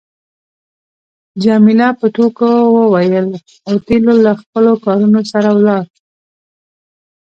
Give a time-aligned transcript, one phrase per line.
[1.43, 3.27] جميله په ټوکو وویل
[3.69, 5.83] اوتیلو له خپلو کارونو سره ولاړ.